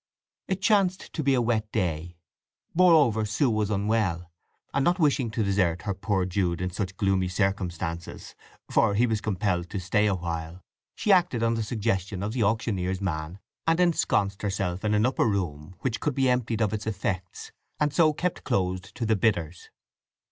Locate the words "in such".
6.59-6.97